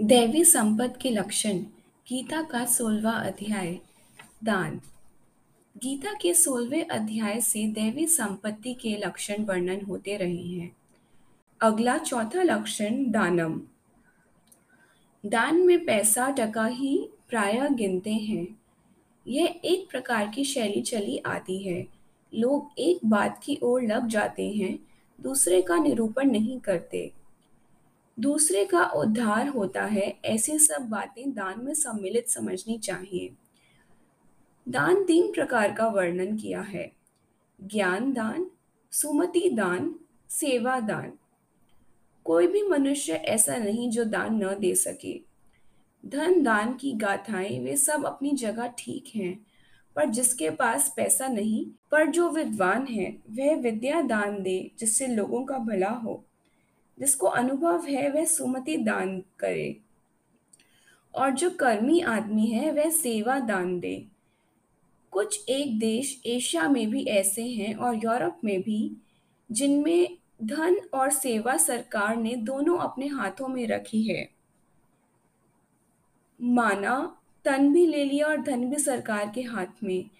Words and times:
दैवी 0.00 0.44
संपत्ति 0.44 1.00
के 1.02 1.10
लक्षण, 1.10 1.58
गीता 2.08 2.42
का 2.42 2.64
सोलवा 2.64 3.10
अध्याय, 3.10 3.78
दान। 4.44 4.80
गीता 5.76 6.12
के 6.12 6.34
सोलहवें 6.34 6.86
अध्याय 6.86 7.40
से 7.40 7.66
दैवी 7.66 8.06
संपत्ति 8.06 8.74
के 8.74 8.96
लक्षण 8.96 9.44
वर्णन 9.44 9.84
होते 9.84 10.16
रहे 10.16 10.42
हैं। 10.42 10.76
अगला 11.60 11.98
चौथा 11.98 12.42
लक्षण, 12.42 13.10
दानम। 13.10 13.60
दान 15.26 15.56
में 15.56 15.84
पैसा, 15.84 16.30
टका 16.30 16.66
ही 16.66 17.08
प्राय 17.28 17.68
गिनते 17.72 18.12
हैं। 18.12 18.60
यह 19.26 19.60
एक 19.64 19.90
प्रकार 19.90 20.28
की 20.28 20.44
शैली 20.44 20.82
चली 20.82 21.18
आती 21.18 21.58
है। 21.58 21.86
लोग 22.34 22.70
एक 22.78 23.00
बात 23.04 23.40
की 23.44 23.58
ओर 23.62 23.82
लग 23.82 24.06
जाते 24.06 24.50
हैं, 24.50 24.78
दूसरे 25.20 25.62
का 25.62 25.76
निरूपण 25.76 26.30
नहीं 26.30 26.60
करते। 26.60 27.23
दूसरे 28.20 28.64
का 28.64 28.84
उद्धार 28.84 29.48
होता 29.48 29.84
है, 29.84 30.18
ऐसी 30.24 30.58
सब 30.58 30.82
बातें 30.82 31.32
दान 31.32 31.64
में 31.64 31.74
सम्मिलित 31.74 32.28
समझनी 32.28 32.78
चाहिए। 32.78 33.34
दान 34.68 35.04
तीन 35.04 35.32
प्रकार 35.32 35.72
का 35.72 35.86
वर्णन 35.86 36.36
किया 36.36 36.60
है। 36.60 36.92
ज्ञान 37.64 38.12
दान, 38.12 38.50
सुमति 38.90 39.50
दान, 39.50 39.94
सेवा 40.30 40.80
दान। 40.80 41.12
कोई 42.24 42.46
भी 42.46 42.62
मनुष्य 42.62 43.12
ऐसा 43.12 43.56
नहीं 43.56 43.90
जो 43.90 44.04
दान 44.04 44.44
न 44.44 44.58
दे 44.58 44.74
सके। 44.74 45.20
धन 46.06 46.42
दान 46.42 46.74
की 46.74 46.92
गाथाएँ, 46.92 47.60
वे 47.60 47.76
सब 47.76 48.04
अपनी 48.04 48.30
जगह 48.30 48.66
ठीक 48.66 49.04
हैं, 49.14 49.46
पर 49.96 50.04
जिसके 50.04 50.50
पास 50.50 50.92
पैसा 50.96 51.28
नहीं, 51.28 51.66
पर 51.90 52.06
जो 52.06 52.30
विद्वान 52.30 52.86
है, 52.86 53.22
वह 53.30 53.56
विद्या 53.56 54.02
दान 54.02 54.42
दे 54.42 54.70
जिससे 54.78 55.06
लोगों 55.06 55.44
का 55.44 55.58
भला 55.58 55.90
हो। 55.90 56.24
जिसको 56.98 57.26
अनुभव 57.26 57.86
है, 57.86 58.10
वह 58.10 58.24
सुमति 58.24 58.76
दान 58.76 59.22
करे। 59.38 59.80
और 61.14 61.30
जो 61.30 61.50
कर्मी 61.50 62.00
आदमी 62.00 62.46
है, 62.46 62.70
वह 62.70 62.90
सेवा 62.90 63.38
दान 63.38 63.80
दे। 63.80 64.06
कुछ 65.10 65.48
एक 65.48 65.78
देश 65.78 66.22
एशिया 66.26 66.68
में 66.68 66.90
भी 66.90 67.04
ऐसे 67.04 67.42
हैं 67.42 67.74
और 67.74 67.96
यूरोप 67.96 68.40
में 68.44 68.60
भी, 68.60 68.96
जिनमें 69.52 70.18
धन 70.42 70.76
और 70.94 71.10
सेवा 71.10 71.56
सरकार 71.56 72.16
ने 72.16 72.34
दोनों 72.34 72.78
अपने 72.78 73.06
हाथों 73.06 73.48
में 73.48 73.66
रखी 73.66 74.02
है। 74.02 74.30
माना, 76.42 77.20
तन 77.44 77.72
भी 77.72 77.86
ले 77.86 78.04
लिया 78.04 78.26
और 78.26 78.36
धन 78.36 78.70
भी 78.70 78.76
सरकार 78.76 79.32
के 79.34 79.42
हाथ 79.42 79.66
में, 79.82 80.10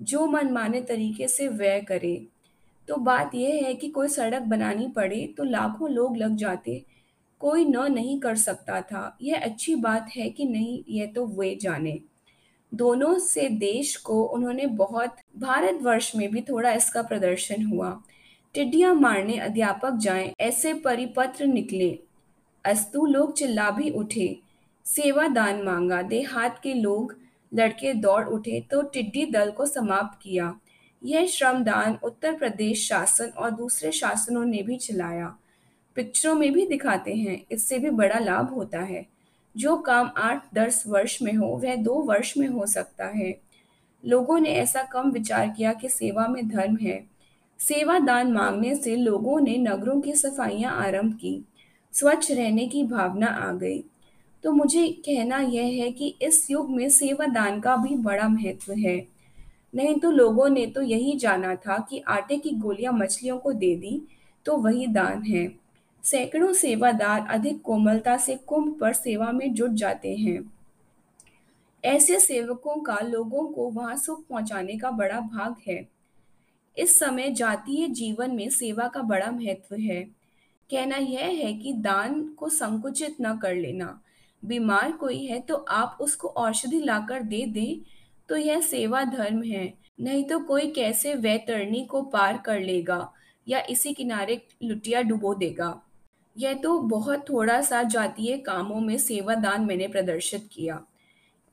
जो 0.00 0.26
मनमाने 0.26 0.80
तरीके 0.80 1.28
से 1.28 1.48
व्यय 1.48 1.80
करे। 1.80 2.26
तो 2.88 2.96
बात 2.96 3.34
यह 3.34 3.64
है 3.64 3.74
कि 3.74 3.88
कोई 3.88 4.08
सड़क 4.08 4.42
बनानी 4.42 4.88
पड़े 4.88 5.34
तो 5.36 5.44
लाखों 5.44 5.90
लोग 5.90 6.16
लग 6.16 6.36
जाते। 6.36 6.84
कोई 7.40 7.64
न 7.64 7.92
नहीं 7.92 8.18
कर 8.20 8.36
सकता 8.36 8.80
था। 8.80 9.16
यह 9.22 9.40
अच्छी 9.40 9.74
बात 9.74 10.10
है 10.16 10.28
कि 10.30 10.44
नहीं 10.44 10.82
यह 10.88 11.06
तो 11.06 11.26
वे 11.26 11.54
जाने। 11.54 12.00
दोनों 12.74 13.18
से 13.18 13.48
देश 13.48 13.96
को 13.96 14.22
उन्होंने 14.24 14.66
बहुत, 14.66 15.16
भारतवर्ष 15.38 16.14
में 16.16 16.30
भी 16.30 16.40
थोड़ा 16.40 16.72
इसका 16.72 17.02
प्रदर्शन 17.02 17.66
हुआ। 17.66 18.02
टिड्डियाँ 18.54 18.94
मारने 18.94 19.38
अध्यापक 19.38 19.96
जाएँ, 19.96 20.32
ऐसे 20.40 20.74
परिपत्र 20.74 21.46
निकले। 21.46 21.98
अस्तु 22.64 23.06
लोग 23.06 23.36
चिल्ला 23.36 23.70
भी 23.70 23.90
उठे। 23.90 24.36
सेवा 24.86 25.26
दान 25.28 25.62
मांगा। 25.62 26.02
देहात 26.02 26.60
के 26.62 26.74
लोग 26.74 27.16
लड़के 27.54 27.92
दौड़ 27.94 28.24
उठे 28.24 28.60
तो 28.60 28.82
टिड्डी 28.82 29.24
दल 29.26 29.50
को 29.50 29.66
समाप्त 29.66 30.18
किया। 30.22 30.54
यह 31.04 31.26
श्रमदान 31.26 31.98
उत्तर 32.02 32.34
प्रदेश 32.34 32.88
शासन 32.88 33.26
और 33.26 33.50
दूसरे 33.50 33.92
शासनों 33.92 34.44
ने 34.44 34.62
भी 34.62 34.76
चलाया। 34.76 35.36
पिक्चरों 35.94 36.34
में 36.34 36.52
भी 36.52 36.66
दिखाते 36.66 37.14
हैं, 37.14 37.44
इससे 37.52 37.78
भी 37.78 37.90
बड़ा 37.90 38.18
लाभ 38.18 38.54
होता 38.54 38.80
है। 38.80 39.06
जो 39.56 39.76
काम 39.76 40.10
आठ 40.16 40.54
दस 40.54 40.84
वर्ष 40.86 41.22
में 41.22 41.32
हो, 41.32 41.46
वह 41.46 41.76
दो 41.76 41.94
वर्ष 41.94 42.36
में 42.36 42.48
हो 42.48 42.66
सकता 42.66 43.06
है। 43.06 43.40
लोगों 44.06 44.38
ने 44.38 44.50
ऐसा 44.50 44.82
कम 44.82 45.10
विचार 45.10 45.48
किया 45.48 45.72
कि 45.72 45.88
सेवा 45.88 46.28
में 46.28 46.48
धर्म 46.48 46.76
है। 46.82 47.06
सेवा 47.60 47.98
दान 47.98 48.32
मांगने 48.32 48.74
से 48.74 48.96
लोगों 48.96 49.40
ने 49.40 49.56
नगरों 49.56 50.00
की 50.00 50.12
सफाइयाँ 50.12 50.72
आरंभ 50.72 51.14
की, 51.14 51.44
स्वच्छ 51.92 52.32
रहने 52.32 52.66
की 52.66 52.84
भावना 52.84 53.26
आ 53.26 53.52
गई। 53.52 53.84
तो 54.42 54.52
मुझे 54.52 54.88
कहना 54.88 55.38
यह 55.38 55.84
है 55.84 55.92
कि 55.92 56.16
इस 56.22 56.50
युग 56.50 56.70
में 56.70 56.88
सेवा 56.88 57.26
दान 57.26 57.60
का 57.60 57.76
भी 57.76 57.94
बड़ा 57.94 58.28
महत्व 58.28 58.72
है। 58.72 59.13
नहीं 59.74 59.94
तो 59.94 60.10
लोगों 60.10 60.48
ने 60.48 60.66
तो 60.66 60.82
यही 60.82 61.16
जाना 61.16 61.54
था 61.56 61.78
कि 61.78 61.98
आटे 61.98 62.36
की 62.36 62.50
गोलियाँ 62.50 62.92
मछलियों 62.92 63.38
को 63.38 63.52
दे 63.52 63.74
दी 63.76 64.00
तो 64.46 64.56
वही 64.56 64.86
दान 64.86 65.22
है। 65.22 65.46
सैकड़ों 66.02 66.52
सेवादार 66.52 67.26
अधिक 67.30 67.62
कोमलता 67.62 68.16
से 68.16 68.34
कुंभ 68.36 68.78
पर 68.80 68.92
सेवा 68.92 69.32
में 69.32 69.54
जुट 69.54 69.70
जाते 69.70 70.14
हैं। 70.16 70.52
ऐसे 71.84 72.18
सेवकों 72.20 72.76
का 72.76 72.98
लोगों 73.00 73.46
को 73.46 73.70
वहाँ 73.70 73.96
सुख 73.96 74.24
पहुँचाने 74.26 74.76
का 74.78 74.90
बड़ा 74.90 75.20
भाग 75.20 75.56
है। 75.68 75.88
इस 76.76 76.98
समय 76.98 77.30
जातीय 77.30 77.86
जीवन 77.88 78.30
में 78.30 78.48
सेवा 78.50 78.88
का 78.88 79.02
बड़ा 79.02 79.30
महत्व 79.30 79.76
है। 79.76 80.02
कहना 80.70 80.96
यह 80.96 81.26
है 81.44 81.52
कि 81.54 81.72
दान 81.72 82.22
को 82.28 82.48
संकुचित 82.48 83.16
न 83.20 83.36
कर 83.38 83.54
लेना। 83.54 84.00
बीमार 84.44 84.92
कोई 84.92 85.24
है 85.26 85.40
तो 85.40 85.54
आप 85.56 85.98
उसको 86.00 86.28
औषधि 86.28 86.80
लाकर 86.80 87.22
दे 87.22 87.44
दें 87.46 87.80
तो 88.28 88.36
यह 88.36 88.60
सेवा 88.60 89.04
धर्म 89.04 89.42
है। 89.42 89.74
नहीं 90.00 90.24
तो 90.24 90.38
कोई 90.38 90.70
कैसे 90.70 91.14
वैतरणी 91.14 91.84
को 91.84 92.02
पार 92.02 92.42
कर 92.46 92.60
लेगा 92.60 93.12
या 93.48 93.62
इसी 93.70 93.92
किनारे 93.92 94.42
लुटिया 94.62 95.02
डुबो 95.02 95.34
देगा। 95.34 95.82
यह 96.38 96.54
तो 96.54 96.78
बहुत 96.78 97.28
थोड़ा 97.30 97.60
सा 97.60 97.82
जातीय 97.82 98.36
कामों 98.36 98.80
में 98.80 98.98
सेवा 98.98 99.34
दान 99.34 99.64
मैंने 99.64 99.88
प्रदर्शित 99.88 100.48
किया। 100.52 100.84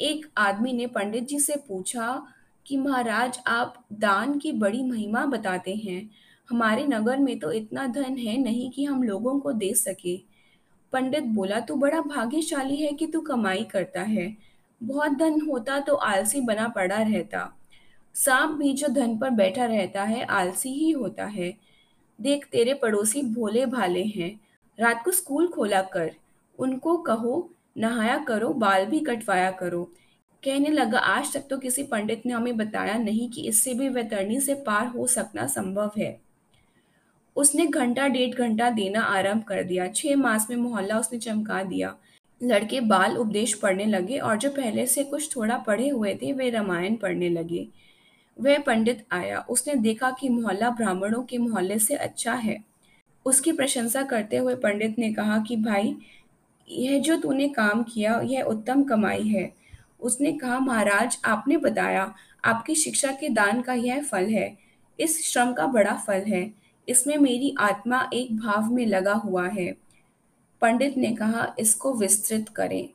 एक 0.00 0.26
आदमी 0.38 0.72
ने 0.72 0.86
पंडित 0.86 1.28
जी 1.28 1.38
से 1.40 1.56
पूछा 1.68 2.26
कि, 2.66 2.76
महाराज, 2.76 3.38
आप 3.46 3.84
दान 3.92 4.38
की 4.38 4.52
बड़ी 4.52 4.82
महिमा 4.82 5.26
बताते 5.26 5.74
हैं। 5.74 6.10
हमारे 6.50 6.86
नगर 6.86 7.18
में 7.18 7.38
तो 7.38 7.52
इतना 7.52 7.86
धन 7.86 8.16
है 8.16 8.36
नहीं 8.36 8.70
कि 8.70 8.84
हम 8.84 9.02
लोगों 9.02 9.40
को 9.40 9.52
दे 9.52 9.74
सके 9.74 10.16
पंडित 10.92 11.24
बोला, 11.24 11.60
तू 11.60 11.74
बड़ा 11.74 12.00
भाग्यशाली 12.00 12.76
है 12.76 12.92
कि 12.92 13.06
तू 13.06 13.20
कमाई 13.20 13.64
करता 13.64 14.00
है। 14.00 14.36
बहुत 14.80 15.12
धन 15.12 15.40
होता 15.40 15.78
तो 15.80 15.94
आलसी 15.94 16.40
बना 16.40 16.68
पड़ा 16.68 16.96
रहता। 16.96 17.52
सांप 18.14 18.50
भी 18.50 18.72
जो 18.72 18.88
धन 18.88 19.16
पर 19.18 19.30
बैठा 19.30 19.64
रहता 19.64 20.02
है, 20.02 20.24
आलसी 20.24 20.68
ही 20.68 20.90
होता 20.90 21.24
है। 21.24 21.52
देख 22.18 22.46
तेरे 22.52 22.74
पड़ोसी 22.74 23.22
भोले 23.22 23.66
भाले 23.66 24.04
हैं। 24.04 24.40
रात 24.78 25.02
को 25.04 25.10
स्कूल 25.10 25.48
खोला 25.48 25.82
कर, 25.82 26.10
उनको 26.58 26.96
कहो, 26.96 27.50
नहाया 27.78 28.18
करो, 28.18 28.48
बाल 28.48 28.86
भी 28.86 29.00
कटवाया 29.00 29.50
करो। 29.50 29.82
कहने 30.42 30.68
लगा, 30.68 30.98
आज 30.98 31.32
तक 31.32 31.44
तो 31.50 31.58
किसी 31.58 31.82
पंडित 31.82 32.22
ने 32.26 32.32
हमें 32.32 32.56
बताया 32.56 32.98
नहीं 32.98 33.30
कि 33.30 33.42
इससे 33.42 33.74
भी 33.74 33.88
वैतरणी 33.88 34.40
से 34.40 34.54
पार 34.54 34.86
हो 34.86 35.06
सकना 35.06 35.46
संभव 35.46 35.90
है। 35.98 36.20
उसने 37.36 37.66
घंटा 37.66 38.08
डेढ़ 38.08 38.34
घंटा 38.34 38.70
देना 38.70 39.00
आरंभ 39.00 39.42
कर 39.42 39.62
दिया। 39.62 39.88
छह 39.88 40.16
मास 40.16 40.46
में 40.50 40.56
मोहल्ला 40.56 40.98
उसने 40.98 41.18
चमका 41.18 41.62
दिया। 41.62 41.96
लड़के 42.42 42.80
बाल 42.80 43.16
उपदेश 43.16 43.54
पढ़ने 43.54 43.84
लगे 43.84 44.18
और 44.18 44.36
जो 44.36 44.50
पहले 44.50 44.86
से 44.86 45.04
कुछ 45.04 45.36
थोड़ा 45.36 45.58
पढ़े 45.58 45.88
हुए 45.88 46.14
थे, 46.14 46.32
वे 46.32 46.50
रामायण 46.50 46.96
पढ़ने 46.96 47.28
लगे। 47.28 47.68
वह 48.40 48.58
पंडित 48.58 49.06
आया। 49.12 49.38
उसने 49.40 49.74
देखा 49.74 50.10
कि 50.10 50.28
मोहल्ला 50.28 50.70
ब्राह्मणों 50.70 51.22
के 51.22 51.38
मोहल्ले 51.38 51.78
से 51.78 51.94
अच्छा 51.94 52.34
है। 52.34 52.64
उसकी 53.24 53.52
प्रशंसा 53.52 54.02
करते 54.02 54.36
हुए 54.36 54.54
पंडित 54.54 54.98
ने 54.98 55.12
कहा 55.12 55.38
कि, 55.38 55.56
भाई, 55.56 55.96
यह 56.70 57.00
जो 57.00 57.16
तूने 57.16 57.48
काम 57.48 57.82
किया, 57.82 58.20
यह 58.24 58.42
उत्तम 58.42 58.82
कमाई 58.82 59.22
है। 59.22 59.52
उसने 60.00 60.32
कहा, 60.32 60.58
महाराज, 60.58 61.18
आपने 61.24 61.56
बताया, 61.56 62.14
आपकी 62.44 62.74
शिक्षा 62.74 63.12
के 63.12 63.28
दान 63.28 63.62
का 63.62 63.72
यह 63.72 64.02
फल 64.02 64.26
है। 64.26 64.58
इस 65.00 65.32
श्रम 65.32 65.52
का 65.52 65.66
बड़ा 65.66 65.94
फल 65.94 66.20
है। 66.20 66.54
इसमें 66.88 67.18
मेरी 67.18 67.54
आत्मा 67.58 68.10
एक 68.12 68.36
भाव 68.36 68.72
में 68.72 68.86
लगा 68.86 69.12
हुआ 69.12 69.48
है। 69.48 69.85
पंडित 70.60 70.96
ने 70.96 71.12
कहा 71.12 71.54
इसको 71.58 71.92
विस्तृत 71.94 72.48
करें। 72.48 72.88